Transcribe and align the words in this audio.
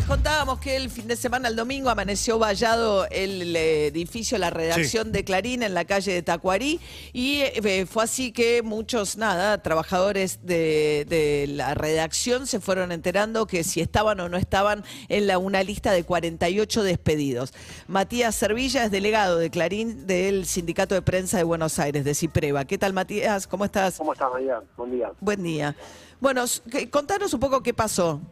Les 0.00 0.08
contábamos 0.08 0.60
que 0.60 0.76
el 0.76 0.88
fin 0.88 1.08
de 1.08 1.14
semana, 1.14 1.48
el 1.48 1.56
domingo, 1.56 1.90
amaneció 1.90 2.38
vallado 2.38 3.06
el 3.10 3.54
edificio, 3.54 4.38
la 4.38 4.48
redacción 4.48 5.12
de 5.12 5.24
Clarín 5.24 5.62
en 5.62 5.74
la 5.74 5.84
calle 5.84 6.14
de 6.14 6.22
Tacuarí. 6.22 6.80
Y 7.12 7.40
eh, 7.42 7.84
fue 7.84 8.04
así 8.04 8.32
que 8.32 8.62
muchos, 8.62 9.18
nada, 9.18 9.60
trabajadores 9.60 10.38
de, 10.42 11.04
de 11.06 11.48
la 11.48 11.74
redacción 11.74 12.46
se 12.46 12.60
fueron 12.60 12.92
enterando 12.92 13.46
que 13.46 13.62
si 13.62 13.82
estaban 13.82 14.18
o 14.20 14.30
no 14.30 14.38
estaban 14.38 14.84
en 15.10 15.26
la, 15.26 15.36
una 15.36 15.62
lista 15.62 15.92
de 15.92 16.02
48 16.02 16.82
despedidos. 16.82 17.52
Matías 17.86 18.34
Servilla 18.34 18.84
es 18.84 18.90
delegado 18.90 19.36
de 19.36 19.50
Clarín 19.50 20.06
del 20.06 20.46
Sindicato 20.46 20.94
de 20.94 21.02
Prensa 21.02 21.36
de 21.36 21.44
Buenos 21.44 21.78
Aires, 21.78 22.06
de 22.06 22.14
Cipreva. 22.14 22.64
¿Qué 22.64 22.78
tal, 22.78 22.94
Matías? 22.94 23.46
¿Cómo 23.46 23.66
estás? 23.66 23.98
¿Cómo 23.98 24.14
estás, 24.14 24.32
María? 24.32 24.62
Buen 24.78 24.92
día. 24.92 25.12
Buen 25.20 25.42
día. 25.42 25.76
Bueno, 26.20 26.44
contanos 26.90 27.34
un 27.34 27.40
poco 27.40 27.62
qué 27.62 27.74
pasó. 27.74 28.22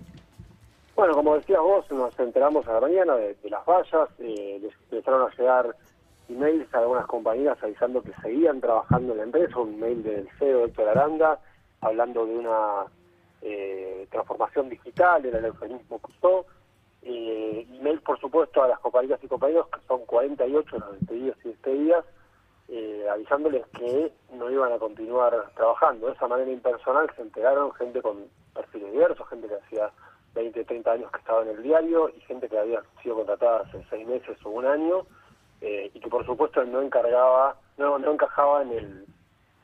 Bueno, 0.99 1.15
como 1.15 1.37
decías 1.37 1.61
vos, 1.61 1.89
nos 1.93 2.19
enteramos 2.19 2.67
a 2.67 2.73
la 2.73 2.81
mañana 2.81 3.15
de, 3.15 3.35
de 3.35 3.51
las 3.51 3.65
vallas, 3.65 4.09
eh, 4.19 4.59
les 4.61 4.75
empezaron 4.91 5.31
a 5.31 5.37
llegar 5.37 5.77
emails 6.29 6.75
a 6.75 6.79
algunas 6.79 7.07
compañías 7.07 7.57
avisando 7.63 8.03
que 8.03 8.13
seguían 8.21 8.61
trabajando 8.61 9.13
en 9.13 9.19
la 9.19 9.23
empresa, 9.23 9.61
un 9.61 9.79
mail 9.79 10.03
del 10.03 10.29
CEO 10.41 10.65
Héctor 10.65 10.89
Aranda, 10.89 11.39
hablando 11.83 12.27
de 12.27 12.39
una 12.39 12.87
eh, 13.43 14.09
transformación 14.11 14.71
digital, 14.71 15.25
era 15.25 15.39
el 15.39 15.45
eufemismo 15.45 16.01
que 16.01 16.11
usó, 16.19 16.47
eh, 17.03 17.65
email 17.79 18.01
por 18.01 18.19
supuesto 18.19 18.65
a 18.65 18.67
las 18.67 18.81
compañías 18.81 19.23
y 19.23 19.29
compañeros, 19.29 19.69
que 19.69 19.79
son 19.87 20.05
48 20.05 20.79
los 20.81 20.99
despedidos 20.99 21.37
y 21.45 21.49
despedidas, 21.51 22.05
eh, 22.67 23.07
avisándoles 23.09 23.65
que 23.69 24.11
no 24.33 24.51
iban 24.51 24.73
a 24.73 24.79
continuar 24.79 25.49
trabajando. 25.55 26.09
De 26.09 26.15
esa 26.15 26.27
manera 26.27 26.51
impersonal 26.51 27.09
se 27.15 27.23
enteraron 27.23 27.73
gente 27.75 28.03
con 28.03 28.25
perfiles 28.53 28.91
diversos, 28.91 29.29
gente 29.29 29.47
que 29.47 29.55
hacía 29.55 29.93
20, 30.35 30.65
30 30.65 30.93
años 30.93 31.11
que 31.11 31.19
estaba 31.19 31.43
en 31.43 31.49
el 31.49 31.63
diario 31.63 32.09
y 32.11 32.21
gente 32.23 32.49
que 32.49 32.59
había 32.59 32.83
sido 33.03 33.17
contratada 33.17 33.61
hace 33.61 33.85
seis 33.91 34.07
meses 34.07 34.37
o 34.45 34.51
un 34.51 34.67
año 34.67 35.07
eh, 35.61 35.91
y 35.93 36.01
que 36.01 36.09
por 36.09 36.25
supuesto 36.25 36.65
no 36.65 36.81
encargaba, 36.81 37.57
no, 37.77 37.99
no 37.99 38.13
encajaba 38.13 38.63
en 38.63 38.73
el, 38.73 39.07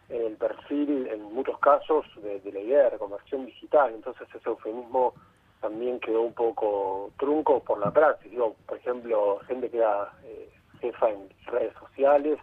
en 0.09 0.23
el 0.23 0.37
perfil 0.37 1.07
en 1.09 1.23
muchos 1.33 1.59
casos 1.59 2.05
de, 2.23 2.41
la 2.53 2.61
idea 2.61 2.85
de 2.85 2.91
reconversión 2.91 3.47
digital. 3.47 3.93
Entonces 3.95 4.29
ese 4.35 4.49
eufemismo 4.49 5.15
también 5.61 6.01
quedó 6.01 6.23
un 6.23 6.35
poco 6.35 7.11
trunco 7.19 7.61
por 7.61 7.79
la 7.79 7.91
praxis. 7.91 8.31
Digo, 8.31 8.57
por 8.67 8.79
ejemplo, 8.79 9.39
gente 9.47 9.71
que 9.71 9.79
era 9.79 10.13
eh, 10.25 10.51
jefa 10.81 11.11
en 11.11 11.29
redes 11.47 11.73
sociales 11.79 12.39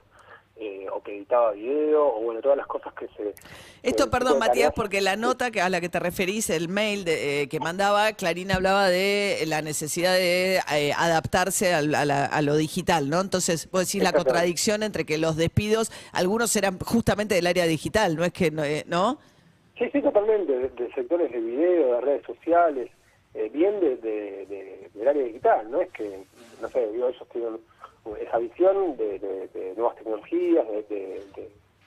eh, 0.64 0.86
o 0.94 1.02
que 1.02 1.16
editaba 1.18 1.54
video 1.54 2.06
o 2.06 2.22
bueno, 2.22 2.40
todas 2.40 2.56
las 2.56 2.68
cosas 2.68 2.94
que 2.94 3.08
se... 3.18 3.34
Esto, 3.82 4.04
el 4.04 4.10
perdón, 4.12 4.38
Matías, 4.38 4.72
porque 4.76 5.02
la 5.02 5.16
nota 5.16 5.50
que, 5.50 5.60
a 5.60 5.70
la 5.70 5.82
que 5.82 5.90
te 5.90 6.00
referís, 6.00 6.52
el 6.52 6.70
mail 6.70 7.04
de, 7.04 7.42
eh, 7.42 7.48
que 7.50 7.60
mandaba, 7.60 8.14
Clarín 8.14 8.52
hablaba 8.52 8.88
de 8.88 9.44
la 9.48 9.64
necesidad 9.64 10.14
de 10.14 10.60
eh, 10.72 10.94
adaptarse 10.96 11.74
a, 11.74 11.82
la- 11.82 12.26
a 12.26 12.42
lo 12.44 12.56
digital, 12.58 13.10
¿no? 13.10 13.20
Entonces, 13.22 13.68
vos 13.72 13.88
decís 13.88 14.04
la 14.04 14.14
contradicción 14.14 14.84
entre 14.84 15.04
que 15.04 15.18
los 15.18 15.36
despidos, 15.36 15.92
algunos 16.14 16.56
eran 16.56 16.78
justamente 16.80 17.34
del 17.34 17.48
área 17.48 17.66
digital, 17.66 18.16
¿no 18.16 18.24
es 18.24 18.32
que, 18.32 18.52
no, 18.52 18.64
eh, 18.64 18.84
¿no? 18.86 19.18
Sí, 19.80 19.86
sí, 19.92 20.00
totalmente, 20.00 20.52
de, 20.54 20.70
de 20.70 20.94
sectores 20.94 21.32
de 21.32 21.40
video, 21.40 21.96
de 21.96 22.02
redes 22.02 22.24
sociales, 22.28 22.92
eh, 23.34 23.50
bien 23.52 23.80
de- 23.80 23.98
del 24.94 25.08
área 25.08 25.24
digital, 25.24 25.72
¿no? 25.72 25.82
Es 25.82 25.90
que, 25.92 26.20
no 26.62 26.70
sé, 26.70 26.88
digo, 26.92 27.08
ellos 27.08 27.28
tienen 27.32 27.58
esa 28.20 28.38
visión 28.38 28.98
de, 28.98 29.20
de- 29.20 29.74
nuevas 29.76 29.96
tecnologías, 29.96 30.68
de, 30.68 30.84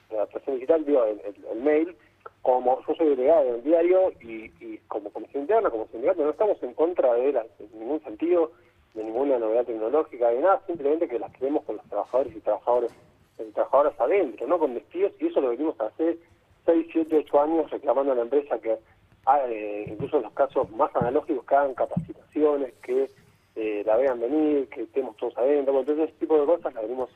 de 0.09 0.17
adaptación 0.17 0.55
digital, 0.55 0.85
digo, 0.85 1.03
el, 1.03 1.59
mail, 1.61 1.95
como 2.41 2.79
yo 2.87 2.95
soy 2.95 3.09
delegado 3.09 3.43
del 3.53 3.63
diario 3.63 4.11
y, 4.21 4.51
y 4.59 4.77
como 4.87 5.09
comisión 5.11 5.43
interna, 5.43 5.69
como 5.69 5.87
sindicato, 5.87 6.23
no 6.23 6.29
estamos 6.29 6.61
en 6.63 6.73
contra 6.73 7.13
de, 7.13 7.33
la, 7.33 7.45
ningún 7.73 8.01
sentido, 8.03 8.51
de 8.93 9.03
ninguna 9.03 9.37
novedad 9.39 9.65
tecnológica, 9.65 10.29
de 10.29 10.39
nada, 10.39 10.61
simplemente 10.67 11.07
que 11.07 11.19
las 11.19 11.31
queremos 11.33 11.63
con 11.65 11.77
los 11.77 11.85
trabajadores 11.87 12.35
y 12.35 12.39
trabajadores 12.39 12.91
y 13.39 13.51
trabajadoras 13.51 13.99
adentro, 13.99 14.47
no 14.47 14.57
con 14.59 14.73
despidos, 14.73 15.11
y 15.19 15.27
eso 15.27 15.41
lo 15.41 15.49
venimos 15.49 15.79
a 15.81 15.87
hacer 15.87 16.17
6, 16.65 16.87
7, 16.91 17.17
8 17.27 17.41
años 17.41 17.69
reclamando 17.69 18.13
a 18.13 18.15
la 18.15 18.21
empresa 18.21 18.57
que, 18.59 18.77
ah, 19.25 19.41
eh, 19.47 19.85
incluso 19.89 20.17
en 20.17 20.23
los 20.23 20.33
casos 20.33 20.69
más 20.71 20.95
analógicos, 20.95 21.45
que 21.45 21.55
hagan 21.55 21.73
capacitaciones, 21.73 22.73
que 22.83 23.09
eh, 23.55 23.83
la 23.85 23.95
vean 23.97 24.19
venir, 24.19 24.67
que 24.69 24.81
estemos 24.83 25.15
todos 25.17 25.37
adentro. 25.37 25.73
Bueno, 25.73 25.79
Entonces, 25.89 26.09
ese 26.09 26.19
tipo 26.19 26.39
de 26.39 26.45
cosas 26.45 26.73
las 26.73 26.83
venimos 26.83 27.09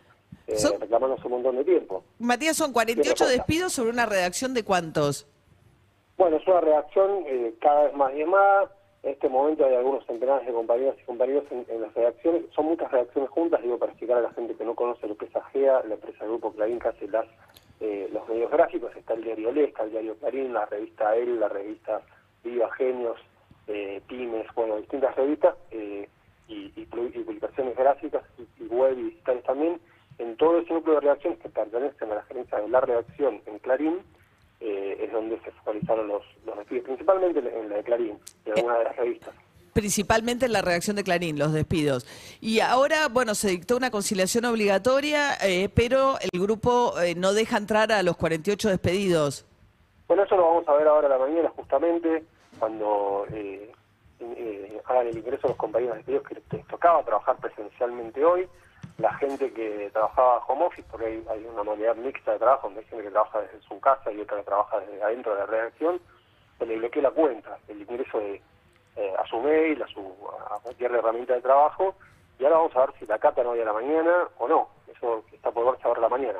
eh, 0.47 0.57
Son- 0.57 0.79
reclamando 0.79 1.15
hace 1.15 1.27
un 1.27 1.33
montón 1.33 1.55
de 1.57 1.63
tiempo. 1.65 2.03
Matías, 2.19 2.55
son 2.57 2.73
48 2.73 3.13
Tiene 3.13 3.31
razón. 3.31 3.37
despidos 3.37 3.73
sobre 3.73 3.91
una 3.91 4.05
redacción 4.05 4.53
de 4.53 4.63
cuántos. 4.63 5.27
Bueno, 6.17 6.37
es 6.37 6.47
una 6.47 6.61
redacción 6.61 7.23
eh, 7.27 7.53
cada 7.61 7.83
vez 7.85 7.93
más 7.95 8.13
diezmada. 8.13 8.71
En 9.03 9.11
este 9.11 9.29
momento 9.29 9.65
hay 9.65 9.75
algunos 9.75 10.05
centenares 10.05 10.45
de 10.45 10.51
compañeras 10.51 10.95
y 11.01 11.05
compañeros 11.05 11.45
en, 11.51 11.65
en 11.69 11.81
las 11.81 11.93
redacciones. 11.93 12.43
Son 12.53 12.65
muchas 12.65 12.91
redacciones 12.91 13.29
juntas, 13.29 13.61
digo, 13.61 13.77
para 13.77 13.93
explicar 13.93 14.17
a 14.17 14.21
la 14.21 14.31
gente 14.33 14.55
que 14.55 14.65
no 14.65 14.75
conoce 14.75 15.07
lo 15.07 15.15
que 15.17 15.25
es 15.25 15.35
AGEA, 15.35 15.83
la 15.87 15.93
empresa 15.93 16.19
del 16.19 16.29
Grupo 16.31 16.51
Clarín 16.51 16.79
que 16.79 16.89
hace 16.89 17.07
las, 17.07 17.25
eh, 17.79 18.09
los 18.11 18.27
medios 18.27 18.51
gráficos. 18.51 18.93
Está 18.97 19.13
el 19.13 19.23
diario 19.23 19.53
Le, 19.53 19.63
está 19.65 19.83
el 19.83 19.91
diario 19.91 20.17
Clarín, 20.17 20.51
la 20.51 20.65
revista 20.65 21.15
El, 21.15 21.39
la 21.39 21.47
revista 21.47 22.01
Viva 22.43 22.69
Genios, 22.73 23.17
eh, 23.67 24.01
Pymes, 24.07 24.47
bueno, 24.53 24.75
distintas 24.77 25.15
revistas 25.15 25.55
eh, 25.71 26.09
y, 26.49 26.73
y 26.75 26.85
pu- 26.85 27.09
y 27.15 27.19
publicaciones 27.19 27.77
gráficas 27.77 28.23
y, 28.37 28.63
y 28.63 28.67
web 28.67 28.97
y 28.99 29.03
digitales 29.03 29.43
también. 29.45 29.79
En 30.17 30.35
todo 30.35 30.57
ese 30.59 30.73
núcleo 30.73 30.95
de 30.95 31.01
redacciones 31.01 31.39
que 31.39 31.47
pertenecen 31.47 32.11
a 32.11 32.15
la 32.15 32.23
gerencia 32.23 32.57
de 32.59 32.67
la 32.67 32.81
redacción 32.81 33.41
en 33.45 33.59
Clarín, 33.59 33.99
eh, 34.59 34.97
es 35.05 35.11
donde 35.13 35.39
se 35.39 35.51
focalizaron 35.51 36.09
los, 36.09 36.23
los 36.45 36.57
despidos, 36.57 36.83
principalmente 36.83 37.39
en 37.39 37.69
la 37.69 37.75
de 37.77 37.83
Clarín, 37.83 38.19
de 38.43 38.51
alguna 38.51 38.77
de 38.79 38.83
las 38.83 38.95
revistas. 38.97 39.33
Principalmente 39.71 40.45
en 40.47 40.51
la 40.51 40.61
redacción 40.61 40.97
de 40.97 41.03
Clarín, 41.05 41.39
los 41.39 41.53
despidos. 41.53 42.05
Y 42.41 42.59
ahora, 42.59 43.07
bueno, 43.07 43.33
se 43.35 43.49
dictó 43.49 43.77
una 43.77 43.91
conciliación 43.91 44.43
obligatoria, 44.43 45.35
eh, 45.41 45.69
pero 45.73 46.15
el 46.19 46.37
grupo 46.41 46.99
eh, 46.99 47.15
no 47.15 47.33
deja 47.33 47.55
entrar 47.55 47.91
a 47.93 48.03
los 48.03 48.17
48 48.17 48.67
despedidos. 48.67 49.45
Bueno, 50.09 50.23
eso 50.23 50.35
lo 50.35 50.43
vamos 50.43 50.67
a 50.67 50.73
ver 50.73 50.87
ahora 50.87 51.07
a 51.07 51.11
la 51.11 51.19
mañana, 51.19 51.49
justamente, 51.55 52.23
cuando 52.57 53.25
eh, 53.31 53.71
hagan 54.89 55.07
el 55.07 55.17
ingreso 55.17 55.47
los 55.47 55.57
compañeros 55.57 55.97
despedidos 55.97 56.27
que 56.27 56.35
les 56.35 56.67
tocaba 56.67 57.03
trabajar 57.03 57.37
presencialmente 57.37 58.23
hoy. 58.23 58.47
La 58.97 59.13
gente 59.13 59.53
que 59.53 59.89
trabajaba 59.93 60.43
home 60.47 60.65
office, 60.65 60.87
porque 60.91 61.23
hay, 61.29 61.45
una 61.45 61.63
modalidad 61.63 61.95
mixta 61.95 62.33
de 62.33 62.39
trabajo, 62.39 62.67
donde 62.67 62.81
hay 62.81 62.87
gente 62.87 63.05
que 63.05 63.11
trabaja 63.11 63.41
desde 63.41 63.61
su 63.61 63.79
casa 63.79 64.11
y 64.11 64.19
otra 64.19 64.37
que 64.37 64.43
trabaja 64.43 64.79
desde 64.81 65.01
adentro 65.01 65.33
de 65.33 65.39
la 65.39 65.45
redacción, 65.45 66.01
se 66.57 66.65
le 66.65 66.77
bloquea 66.77 67.03
la 67.03 67.11
cuenta, 67.11 67.57
el 67.69 67.81
ingreso 67.81 68.19
de, 68.19 68.41
eh, 68.97 69.13
a 69.17 69.25
su 69.27 69.39
mail, 69.39 69.81
a, 69.81 69.87
su, 69.87 70.01
a 70.49 70.59
cualquier 70.59 70.91
herramienta 70.91 71.33
de 71.33 71.41
trabajo, 71.41 71.95
y 72.37 72.43
ahora 72.43 72.57
vamos 72.57 72.75
a 72.75 72.79
ver 72.81 72.93
si 72.99 73.05
la 73.05 73.19
catan 73.19 73.47
hoy 73.47 73.61
a 73.61 73.65
la 73.65 73.73
mañana 73.73 74.27
o 74.37 74.47
no. 74.47 74.69
Eso 74.87 75.23
está 75.31 75.51
por 75.51 75.65
verse 75.65 75.87
ahora 75.87 75.99
a 75.99 76.03
la 76.03 76.09
mañana. 76.09 76.39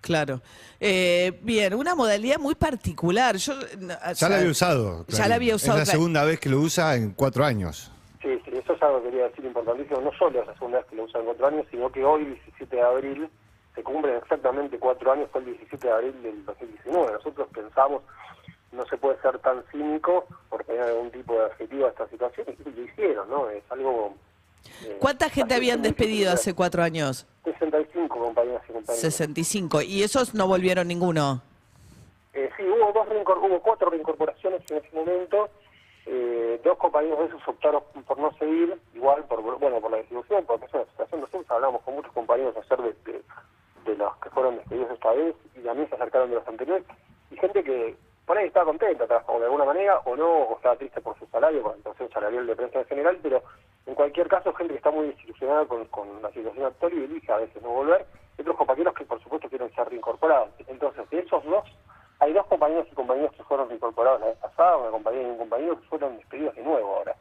Claro. 0.00 0.40
Eh, 0.78 1.38
bien, 1.42 1.74
una 1.74 1.94
modalidad 1.94 2.38
muy 2.38 2.54
particular. 2.54 3.36
Yo, 3.36 3.54
o 3.54 3.88
Ya 3.88 4.14
sea, 4.14 4.28
la 4.28 4.36
había 4.36 4.50
usado. 4.50 5.04
Ya 5.08 5.26
la 5.28 5.34
había 5.34 5.54
usado. 5.56 5.78
Es 5.78 5.80
la 5.80 5.84
Clarín. 5.84 6.00
segunda 6.00 6.24
vez 6.24 6.38
que 6.40 6.48
lo 6.48 6.60
usa 6.60 6.94
en 6.94 7.10
cuatro 7.12 7.44
años. 7.44 7.90
Sí, 8.22 8.28
sí, 8.44 8.50
eso 8.56 8.72
es 8.74 8.82
algo 8.82 9.02
que 9.02 9.10
quería 9.10 9.28
decir 9.28 9.44
importantísimo. 9.44 10.00
No 10.00 10.12
solo 10.18 10.40
es 10.40 10.46
la 10.46 10.54
segunda 10.54 10.78
vez 10.78 10.86
que 10.86 10.96
lo 10.96 11.04
usan 11.04 11.24
cuatro 11.24 11.46
años, 11.48 11.66
sino 11.70 11.90
que 11.90 12.04
hoy, 12.04 12.24
17 12.24 12.76
de 12.76 12.82
abril, 12.82 13.28
se 13.74 13.82
cumplen 13.82 14.16
exactamente 14.16 14.78
cuatro 14.78 15.12
años, 15.12 15.28
fue 15.32 15.40
el 15.40 15.46
17 15.48 15.86
de 15.86 15.92
abril 15.92 16.22
del 16.22 16.44
2019. 16.44 17.12
Nosotros 17.12 17.48
pensamos, 17.52 18.02
no 18.72 18.86
se 18.86 18.96
puede 18.96 19.20
ser 19.22 19.38
tan 19.40 19.62
cínico 19.72 20.26
por 20.48 20.62
tener 20.64 20.82
algún 20.82 21.10
tipo 21.10 21.34
de 21.34 21.46
adjetivo 21.46 21.86
a 21.86 21.90
esta 21.90 22.08
situación, 22.08 22.46
y 22.64 22.70
lo 22.70 22.82
hicieron, 22.84 23.28
¿no? 23.28 23.50
Es 23.50 23.62
algo... 23.70 24.14
¿Cuánta 24.98 25.28
gente 25.28 25.54
habían 25.54 25.82
despedido 25.82 26.32
hace 26.32 26.54
cuatro 26.54 26.82
años? 26.82 27.26
65 27.44 28.18
compañeras 28.18 28.62
y 28.68 28.72
compañeros. 28.72 29.00
65. 29.00 29.82
¿Y 29.82 30.02
esos 30.02 30.34
no 30.34 30.46
volvieron 30.46 30.88
ninguno? 30.88 31.42
Eh, 32.34 32.50
sí, 32.56 32.64
hubo, 32.64 32.92
dos 32.92 33.06
hubo 33.08 33.60
cuatro 33.60 33.90
reincorporaciones 33.90 34.62
en 34.70 34.78
ese 34.78 34.94
momento. 34.94 35.48
Eh, 36.06 36.60
dos 36.62 36.78
compañeros 36.78 37.18
de 37.18 37.24
esos 37.26 37.48
optaron 37.48 37.82
por 38.06 38.18
no 38.18 38.32
seguir, 38.38 38.78
igual 38.94 39.24
por 39.24 39.42
bueno 39.42 39.80
por 39.80 39.90
la 39.90 39.98
distribución, 39.98 40.44
porque 40.44 40.66
es 40.66 40.74
una 40.74 40.84
situación. 40.84 41.20
Nosotros 41.20 41.50
hablamos 41.50 41.82
con 41.82 41.94
muchos 41.94 42.12
compañeros 42.12 42.54
ayer 42.56 42.82
de, 42.82 43.12
de, 43.12 43.22
de 43.84 43.96
los 43.96 44.16
que 44.18 44.30
fueron 44.30 44.56
despedidos 44.56 44.90
esta 44.92 45.12
vez 45.12 45.34
y 45.56 45.60
también 45.60 45.88
se 45.88 45.94
acercaron 45.94 46.30
de 46.30 46.36
los 46.36 46.48
anteriores. 46.48 46.84
Y 47.30 47.36
gente 47.36 47.64
que 47.64 47.96
por 48.26 48.36
ahí 48.36 48.48
estaba 48.48 48.66
contenta, 48.66 49.06
trabajaba 49.06 49.38
de 49.38 49.44
alguna 49.44 49.64
manera, 49.64 50.00
o 50.04 50.16
no, 50.16 50.28
o 50.28 50.56
estaba 50.56 50.76
triste 50.76 51.00
por 51.00 51.16
su 51.18 51.26
salario, 51.26 51.62
por 51.62 51.72
la 51.72 51.76
situación 51.78 52.10
salarial 52.10 52.46
de 52.46 52.56
prensa 52.56 52.80
en 52.80 52.86
general, 52.86 53.18
pero 53.22 53.42
en 53.85 53.85
cualquier 53.96 54.28
caso, 54.28 54.52
gente 54.52 54.74
que 54.74 54.78
está 54.78 54.90
muy 54.90 55.06
desilusionada 55.08 55.64
con, 55.64 55.84
con 55.86 56.22
la 56.22 56.30
situación 56.30 56.66
actual 56.66 56.92
y 56.94 57.04
elige 57.04 57.32
a 57.32 57.38
veces 57.38 57.60
no 57.62 57.70
volver. 57.70 58.06
Y 58.38 58.42
otros 58.42 58.56
compañeros 58.56 58.94
que, 58.94 59.04
por 59.06 59.20
supuesto, 59.22 59.48
quieren 59.48 59.74
ser 59.74 59.88
reincorporados. 59.88 60.50
Entonces, 60.68 61.08
de 61.10 61.20
esos 61.20 61.42
dos, 61.44 61.64
hay 62.20 62.32
dos 62.34 62.46
compañeros 62.46 62.86
y 62.92 62.94
compañeros 62.94 63.32
que 63.34 63.42
fueron 63.44 63.68
reincorporados 63.68 64.20
la 64.20 64.26
vez 64.26 64.36
pasada, 64.36 64.76
una 64.76 64.90
compañera 64.90 65.26
y 65.26 65.30
un 65.30 65.38
compañero 65.38 65.80
que 65.80 65.86
fueron 65.88 66.16
despedidos 66.18 66.54
de 66.54 66.62
nuevo 66.62 66.96
ahora. 66.96 67.16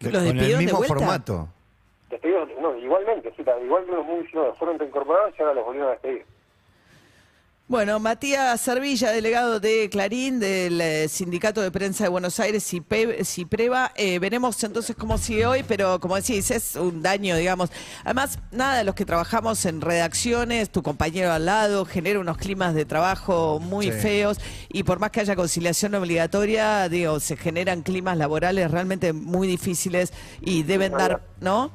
¿Los 0.00 0.12
Con 0.12 0.26
el 0.26 0.38
de 0.38 0.56
mismo 0.58 0.78
vuelta? 0.78 0.94
formato. 0.94 1.48
Despedidos, 2.10 2.48
no, 2.60 2.76
igualmente, 2.76 3.32
sí, 3.34 3.42
igual 3.64 3.84
que 3.86 3.92
los 3.92 4.04
muy 4.04 4.24
fueron 4.58 4.78
reincorporados 4.78 5.32
y 5.38 5.42
ahora 5.42 5.54
los 5.54 5.64
volvieron 5.64 5.88
a 5.88 5.92
despedir. 5.92 6.26
Bueno, 7.72 7.98
Matías 8.00 8.60
Servilla, 8.60 9.12
delegado 9.12 9.58
de 9.58 9.88
Clarín, 9.90 10.38
del 10.40 10.78
eh, 10.78 11.08
Sindicato 11.08 11.62
de 11.62 11.70
Prensa 11.70 12.04
de 12.04 12.10
Buenos 12.10 12.38
Aires, 12.38 12.70
CIPE- 12.70 13.24
CIPREVA. 13.24 13.92
Eh, 13.96 14.18
veremos 14.18 14.62
entonces 14.62 14.94
cómo 14.94 15.16
sigue 15.16 15.46
hoy, 15.46 15.62
pero 15.66 15.98
como 15.98 16.16
decís, 16.16 16.50
es 16.50 16.76
un 16.76 17.00
daño, 17.02 17.34
digamos. 17.34 17.70
Además, 18.04 18.38
nada, 18.50 18.84
los 18.84 18.94
que 18.94 19.06
trabajamos 19.06 19.64
en 19.64 19.80
redacciones, 19.80 20.68
tu 20.68 20.82
compañero 20.82 21.32
al 21.32 21.46
lado, 21.46 21.86
genera 21.86 22.20
unos 22.20 22.36
climas 22.36 22.74
de 22.74 22.84
trabajo 22.84 23.58
muy 23.58 23.86
Sí. 23.90 24.00
feos 24.00 24.36
y 24.68 24.82
por 24.82 24.98
más 24.98 25.10
que 25.10 25.20
haya 25.20 25.34
conciliación 25.34 25.94
obligatoria, 25.94 26.90
digo, 26.90 27.20
se 27.20 27.38
generan 27.38 27.80
climas 27.80 28.18
laborales 28.18 28.70
realmente 28.70 29.14
muy 29.14 29.48
difíciles 29.48 30.12
y 30.42 30.62
deben 30.64 30.92
dar, 30.92 31.22
¿no? 31.40 31.70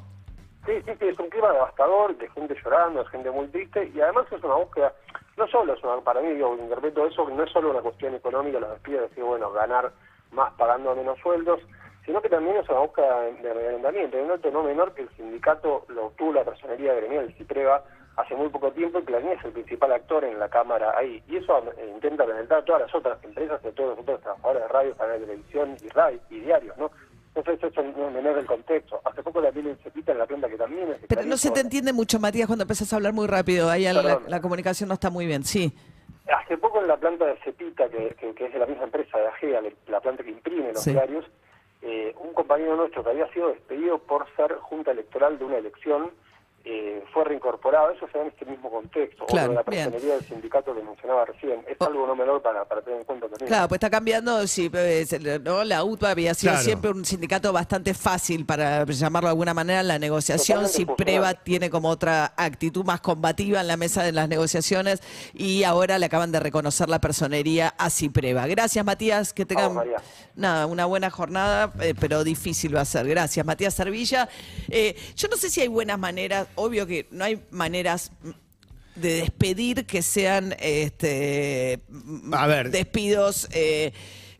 Sí, 0.68 0.74
sí, 0.86 0.92
sí, 1.00 1.06
es 1.08 1.18
un 1.18 1.30
clima 1.30 1.52
devastador, 1.54 2.16
de 2.20 2.30
gente 2.30 2.56
llorando, 2.64 3.04
de 3.04 3.10
gente 3.10 3.32
muy 3.32 3.48
triste, 3.48 3.92
y 3.96 4.00
además 4.00 4.26
es 4.32 4.44
una 4.44 4.56
búsqueda, 4.56 4.94
no 5.38 5.48
solo 5.48 5.74
es 5.74 6.04
para 6.04 6.22
mí, 6.22 6.34
digo, 6.34 6.58
interpreto 6.60 7.06
eso, 7.06 7.30
no 7.30 7.44
es 7.44 7.52
solo 7.52 7.70
una 7.70 7.82
cuestión 7.82 8.16
económica, 8.16 8.60
los 8.60 8.72
despidos, 8.72 9.10
decir, 9.10 9.24
bueno, 9.24 9.52
ganar 9.52 9.92
más 10.32 10.52
pagando 10.54 10.96
menos 10.96 11.20
sueldos, 11.20 11.62
sino 12.06 12.22
que 12.22 12.30
también 12.30 12.58
es 12.58 12.68
una 12.70 12.80
búsqueda 12.80 13.22
de 13.22 13.54
rearrendamiento. 13.54 14.18
Y 14.18 14.22
un 14.22 14.30
dato 14.30 14.50
no 14.50 14.64
menor 14.64 14.94
que 14.94 15.04
el 15.04 15.10
sindicato 15.10 15.86
lo 15.90 16.08
obtuvo 16.08 16.34
la 16.34 16.44
personería 16.44 16.94
gremial, 16.96 17.34
CIPREVA, 17.38 17.84
hace 18.16 18.36
muy 18.36 18.50
poco 18.50 18.72
tiempo, 18.72 18.98
y 18.98 19.04
Clarín 19.04 19.30
es 19.30 19.46
el 19.46 19.52
principal 19.52 19.92
actor 19.92 20.24
en 20.24 20.40
la 20.40 20.50
Cámara 20.50 20.98
ahí. 20.98 21.22
Y 21.28 21.38
eso 21.38 21.60
eh, 21.78 21.92
intenta 21.94 22.26
penetrar 22.26 22.62
a 22.62 22.66
todas 22.66 22.82
las 22.82 22.96
otras 22.96 23.24
empresas, 23.24 23.64
a 23.64 23.72
todos 23.72 23.90
los 23.90 24.00
otros 24.00 24.22
trabajadores 24.22 24.64
de 24.64 24.68
radio, 24.70 24.96
canales 24.96 25.22
de 25.22 25.28
televisión 25.28 25.78
y 25.84 25.90
radio 25.90 26.20
y 26.32 26.40
diarios, 26.40 26.78
¿no? 26.78 26.90
Entonces 27.38 27.64
eso 27.72 27.82
es 27.82 27.96
menor 28.14 28.36
del 28.36 28.46
contexto. 28.46 29.00
Hace 29.06 29.22
poco 29.22 29.40
la 29.42 29.52
quita 29.52 30.12
en 30.12 30.18
la 30.18 30.26
planta 30.26 30.50
que 30.50 30.58
también 30.58 30.90
es 30.92 30.98
Pero 31.08 31.24
no 31.24 31.38
se 31.38 31.52
te 31.52 31.60
entiende 31.60 31.94
mucho, 31.94 32.20
Matías, 32.20 32.48
cuando 32.48 32.64
empiezas 32.64 32.92
a 32.92 32.96
hablar 32.96 33.14
muy 33.14 33.28
rápido. 33.28 33.70
Ahí 33.70 33.84
la, 33.84 34.20
la 34.28 34.42
comunicación 34.42 34.88
no 34.90 34.96
está 34.96 35.10
muy 35.12 35.28
bien, 35.28 35.44
sí. 35.44 35.72
Hace 36.34 36.58
poco 36.58 36.82
en 36.82 36.88
la 36.88 36.98
planta 36.98 37.26
de 37.26 37.38
Cepita, 37.44 37.88
que, 37.90 38.16
que- 38.20 38.34
que 38.34 38.46
es 38.48 38.54
de 38.54 38.60
la 38.60 38.66
misma 38.66 38.84
empresa 38.86 39.18
de 39.18 39.28
AGEA, 39.28 39.62
la 39.88 40.02
planta 40.02 40.24
que 40.24 40.32
imprime 40.32 40.74
los 40.74 40.82
Sí. 40.84 40.92
diarios, 40.92 41.26
eh, 41.84 42.14
un 42.20 42.34
compañero 42.34 42.76
nuestro 42.76 43.04
que 43.04 43.12
había 43.12 43.32
sido 43.32 43.50
despedido 43.50 44.00
por 44.00 44.26
ser 44.36 44.56
junta 44.56 44.92
electoral 44.92 45.38
de 45.38 45.46
una 45.46 45.58
elección 45.58 46.12
fue 47.18 47.24
reincorporado. 47.26 47.92
Eso 47.92 48.06
se 48.12 48.18
da 48.18 48.24
en 48.26 48.30
este 48.30 48.46
mismo 48.46 48.70
contexto. 48.70 49.26
Claro, 49.26 49.48
o 49.48 49.50
de 49.50 49.56
la 49.56 49.64
bien. 49.64 49.86
personería 49.86 50.16
del 50.18 50.26
sindicato 50.26 50.76
que 50.76 50.84
mencionaba 50.84 51.26
recién. 51.26 51.64
Es 51.68 51.78
algo 51.82 52.06
no 52.06 52.16
menor 52.16 52.42
para, 52.44 52.64
para 52.66 52.82
tener 52.82 53.00
en 53.00 53.06
cuenta 53.06 53.28
también. 53.28 53.48
Claro, 53.48 53.68
pues 53.68 53.78
está 53.78 53.90
cambiando. 53.90 54.46
Sí, 54.46 54.70
pues, 54.70 55.20
¿no? 55.42 55.64
La 55.64 55.84
UTBA 55.84 56.12
había 56.12 56.34
sido 56.36 56.52
Claro. 56.54 56.64
siempre 56.66 56.92
un 56.92 57.06
sindicato 57.06 57.52
bastante 57.52 57.94
fácil, 57.96 58.46
para 58.46 58.86
llamarlo 58.86 59.28
de 59.30 59.32
alguna 59.32 59.54
manera, 59.56 59.80
en 59.82 59.88
la 59.88 59.98
negociación. 60.00 60.64
Totalmente 60.64 60.94
Si. 60.94 61.04
Preva 61.04 61.34
tiene 61.34 61.70
como 61.72 61.90
otra 61.90 62.34
actitud 62.38 62.86
más 62.86 63.02
combativa 63.02 63.62
en 63.62 63.68
la 63.68 63.78
mesa 63.78 64.04
de 64.04 64.12
las 64.12 64.30
negociaciones 64.30 65.02
y 65.34 65.64
ahora 65.64 65.98
le 65.98 66.06
acaban 66.06 66.32
de 66.32 66.40
reconocer 66.40 66.88
la 66.90 67.00
personería 67.00 67.74
a 67.78 67.90
Cipreva. 67.90 68.46
Gracias, 68.48 68.86
Matías. 68.86 69.34
Que 69.34 69.46
tengan 69.46 69.74
Vamos, 69.76 69.94
nada, 70.36 70.66
una 70.68 70.86
buena 70.86 71.10
jornada, 71.10 71.72
eh, 71.82 71.94
pero 72.00 72.24
difícil 72.24 72.76
va 72.76 72.82
a 72.82 72.86
ser. 72.86 73.08
Gracias, 73.08 73.46
Matías 73.46 73.74
Servilla. 73.74 74.30
Eh, 74.70 74.96
yo 75.16 75.28
no 75.30 75.38
sé 75.38 75.50
si 75.50 75.62
hay 75.62 75.68
buenas 75.68 75.98
maneras, 75.98 76.48
obvio 76.56 76.86
que 76.86 77.07
no 77.12 77.24
hay 77.24 77.42
maneras 77.52 78.12
de 78.96 79.16
despedir 79.18 79.86
que 79.86 80.02
sean 80.02 80.56
este 80.60 81.80
A 82.32 82.48
ver. 82.48 82.72
despidos 82.72 83.48
eh, 83.52 83.92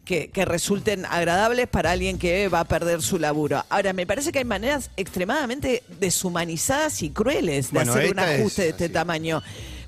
que, 0.04 0.30
que 0.30 0.46
resulten 0.46 1.06
agradables 1.06 1.68
para 1.68 1.92
alguien 1.92 2.18
que 2.18 2.48
va 2.48 2.62
a 2.62 2.66
perder 2.66 3.02
su 3.02 3.20
laburo. 3.20 3.64
Ahora, 3.70 3.94
me 3.94 4.08
parece 4.08 4.32
que 4.32 4.40
hay 4.40 4.46
maneras 4.46 4.90
extremadamente 4.98 5.84
deshumanizadas 6.00 7.02
y 7.04 7.10
crueles 7.12 7.68
de 7.72 7.80
Bueno, 7.80 7.92
hacer 7.94 8.12
un 8.14 8.20
es 8.20 8.40
ajuste 8.40 8.62
de 8.64 8.70
este 8.70 8.86
así. 8.86 8.94
tamaño. 8.94 9.44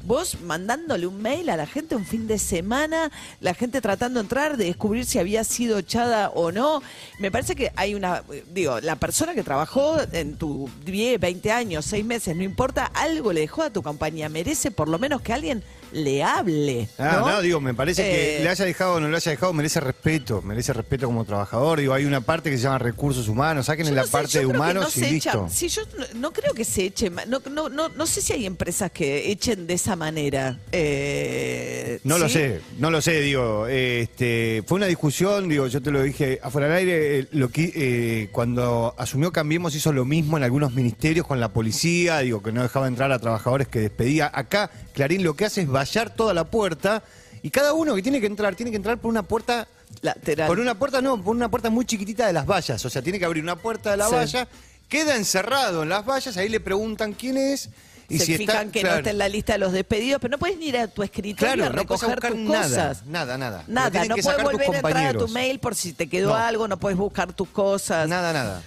Vos 0.06 0.40
mandándole 0.42 1.06
un 1.08 1.22
mail 1.22 1.50
a 1.50 1.58
la 1.58 1.68
gente 1.68 1.96
un 1.96 2.06
fin 2.06 2.26
de 2.26 2.40
semana, 2.40 3.12
la 3.42 3.54
gente 3.54 3.82
tratando 3.82 4.20
de 4.20 4.24
entrar, 4.24 4.56
de 4.58 4.66
descubrir 4.66 5.06
si 5.06 5.20
había 5.20 5.44
sido 5.44 5.78
echada 5.80 6.30
o 6.30 6.52
no. 6.52 6.82
Me 7.20 7.32
parece 7.32 7.54
que 7.56 7.72
hay 7.76 7.96
una, 7.96 8.24
digo, 8.54 8.80
la 8.80 8.96
persona 8.96 9.36
que 9.36 9.44
trabajó 9.44 9.98
en 10.14 10.36
tu 10.38 10.70
10, 10.86 11.20
20 11.20 11.52
años, 11.52 11.86
6 11.86 12.06
meses, 12.06 12.36
no 12.36 12.44
importa, 12.44 12.86
algo 12.86 13.34
le 13.34 13.42
dejó 13.42 13.64
a 13.64 13.70
tu 13.72 13.84
compañía. 13.84 14.30
Merece 14.30 14.72
por 14.72 14.88
lo 14.88 14.98
menos 15.00 15.22
que 15.22 15.34
alguien 15.34 15.64
le 15.92 16.24
hable. 16.24 16.88
Ah, 17.00 17.18
¿no? 17.22 17.30
no, 17.32 17.42
digo, 17.42 17.60
me 17.60 17.74
parece 17.74 18.04
Eh, 18.04 18.38
que 18.38 18.44
le 18.44 18.50
haya 18.50 18.64
dejado 18.64 18.94
o 18.94 19.00
no 19.00 19.10
le 19.10 19.18
haya 19.18 19.32
dejado, 19.32 19.52
merece 19.54 19.80
respeto, 19.80 20.42
merece 20.44 20.72
respeto 20.72 21.08
como 21.08 21.26
trabajador. 21.26 21.80
Digo, 21.80 21.94
hay 21.94 22.06
una 22.06 22.22
parte 22.22 22.50
que 22.52 22.58
se 22.58 22.64
llama 22.64 22.78
recursos 22.78 23.28
humanos, 23.28 23.66
saquen 23.66 23.94
la 23.96 24.04
sé, 24.06 24.12
parte 24.12 24.40
de 24.40 24.46
humanos 24.46 24.96
no 24.96 25.06
y 25.08 25.10
listo. 25.12 25.30
echan- 25.48 25.50
sí, 25.50 25.68
yo 25.68 25.82
no, 26.16 26.32
creo 26.32 26.54
que 26.54 26.64
se 26.64 26.86
eche. 26.86 27.10
No, 27.28 27.42
no, 27.52 27.70
no, 27.70 27.90
no 27.90 28.06
sé 28.06 28.22
si 28.22 28.34
hay 28.34 28.46
empresas 28.46 28.92
que 28.92 29.32
echen 29.32 29.66
de 29.68 29.74
esa 29.74 29.89
manera. 29.96 30.58
Eh, 30.72 32.00
No 32.04 32.18
lo 32.18 32.30
sé, 32.30 32.62
no 32.78 32.92
lo 32.92 33.02
sé, 33.02 33.22
digo, 33.22 33.68
este, 33.68 34.64
fue 34.66 34.78
una 34.78 34.86
discusión, 34.86 35.50
digo, 35.50 35.68
yo 35.68 35.82
te 35.82 35.92
lo 35.92 36.02
dije 36.02 36.40
afuera 36.42 36.68
del 36.68 36.78
aire, 36.78 37.20
eh, 37.20 37.28
lo 37.32 37.50
que, 37.50 37.72
eh, 37.76 38.30
cuando 38.32 38.94
asumió 38.98 39.32
Cambiemos 39.32 39.76
hizo 39.76 39.92
lo 39.94 40.06
mismo 40.06 40.38
en 40.38 40.44
algunos 40.44 40.74
ministerios 40.74 41.26
con 41.28 41.40
la 41.40 41.50
policía, 41.50 42.20
digo, 42.20 42.42
que 42.42 42.52
no 42.52 42.62
dejaba 42.64 42.88
entrar 42.88 43.12
a 43.12 43.20
trabajadores 43.20 43.68
que 43.68 43.80
despedía. 43.80 44.32
Acá, 44.34 44.70
Clarín 44.94 45.24
lo 45.24 45.36
que 45.36 45.46
hace 45.46 45.62
es 45.62 45.70
vallar 45.70 46.10
toda 46.16 46.34
la 46.34 46.46
puerta 46.46 47.04
y 47.42 47.50
cada 47.50 47.74
uno 47.74 47.96
que 47.96 48.02
tiene 48.02 48.20
que 48.20 48.28
entrar, 48.28 48.56
tiene 48.56 48.72
que 48.72 48.78
entrar 48.78 48.98
por 48.98 49.10
una 49.10 49.24
puerta 49.24 49.68
Lateral. 50.02 50.48
Por 50.48 50.60
una 50.60 50.78
puerta 50.78 51.02
no, 51.02 51.22
por 51.22 51.36
una 51.36 51.50
puerta 51.50 51.72
muy 51.72 51.84
chiquitita 51.84 52.28
de 52.28 52.34
las 52.34 52.46
vallas. 52.46 52.86
O 52.86 52.90
sea, 52.92 53.02
tiene 53.02 53.18
que 53.18 53.26
abrir 53.26 53.42
una 53.44 53.56
puerta 53.56 53.90
de 53.90 53.98
la 53.98 54.08
Sí. 54.08 54.14
valla, 54.14 54.48
queda 54.88 55.16
encerrado 55.16 55.82
en 55.82 55.90
las 55.90 56.06
vallas, 56.06 56.38
ahí 56.38 56.48
le 56.48 56.60
preguntan 56.60 57.14
quién 57.14 57.38
es. 57.38 57.70
Y 58.10 58.20
se 58.20 58.26
si 58.26 58.38
fijan 58.38 58.68
está, 58.68 58.72
que 58.72 58.80
claro, 58.82 58.96
no 58.96 59.00
está 59.00 59.10
en 59.12 59.18
la 59.20 59.30
lista 59.30 59.54
de 59.54 59.60
los 59.60 59.72
despedidos, 59.72 60.20
pero 60.22 60.32
no 60.32 60.38
puedes 60.40 60.58
ni 60.58 60.68
ir 60.68 60.78
a 60.78 60.88
tu 60.88 61.04
escritorio 61.04 61.54
Claro, 61.56 61.66
a 61.66 61.70
recoger 61.78 62.20
tus 62.20 62.36
nada, 62.38 62.64
cosas. 62.64 63.06
nada, 63.06 63.38
nada. 63.38 63.64
Nada, 63.68 64.06
no 64.06 64.16
puedes 64.16 64.44
volver 64.44 64.62
a 64.74 64.78
entrar 64.78 65.06
a 65.08 65.14
tu 65.14 65.28
mail 65.30 65.60
por 65.60 65.76
si 65.76 65.94
te 65.94 66.08
quedó 66.10 66.30
No. 66.30 66.36
algo, 66.36 66.68
no 66.68 66.78
puedes 66.80 66.98
buscar 66.98 67.34
tus 67.34 67.50
cosas. 67.50 68.08
Nada, 68.10 68.34
nada. 68.34 68.64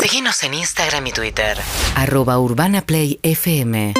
Síguenos 0.00 0.42
en 0.44 0.54
Instagram 0.54 1.06
y 1.08 1.12
Twitter. 1.12 1.58
Arroba 1.96 2.38
Urbana 2.38 2.82
Play 2.82 3.18
FM. 3.22 3.94